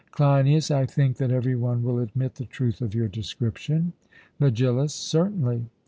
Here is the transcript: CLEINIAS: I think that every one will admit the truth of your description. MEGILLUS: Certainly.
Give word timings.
CLEINIAS: 0.13 0.71
I 0.71 0.87
think 0.87 1.17
that 1.17 1.29
every 1.29 1.55
one 1.55 1.83
will 1.83 1.99
admit 1.99 2.33
the 2.33 2.45
truth 2.45 2.81
of 2.81 2.95
your 2.95 3.07
description. 3.07 3.93
MEGILLUS: 4.39 4.95
Certainly. 4.95 5.67